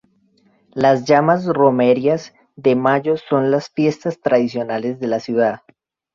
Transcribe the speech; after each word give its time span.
Las 0.73 1.05
llamadas 1.05 1.45
Romerías 1.45 2.33
de 2.55 2.75
Mayo 2.75 3.17
son 3.17 3.51
las 3.51 3.69
fiestas 3.69 4.19
tradicionales 4.19 4.99
de 4.99 5.05
la 5.05 5.19
ciudad. 5.19 5.61